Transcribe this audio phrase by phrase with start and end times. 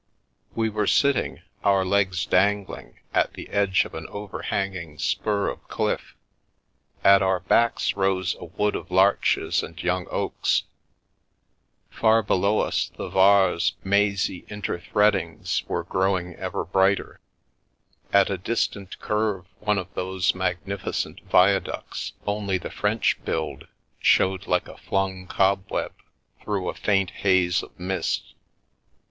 [0.55, 6.15] We were sitting, our legs dangling, at the edge of an overhanging spur of cliff;
[7.03, 10.63] at our backs rose a wood of larches and young oaks;
[11.91, 17.19] far below us the Var's mazy inter threadings were growing ever brighter,
[18.11, 23.67] at a dis tant curve one of those magnificent viaducts only the French build,
[23.99, 25.91] showed like a flung cobweb
[26.43, 28.33] through a faint haze of mist.